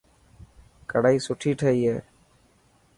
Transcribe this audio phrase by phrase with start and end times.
[0.91, 1.97] ڪڙائي سوٺي ٺهي هي.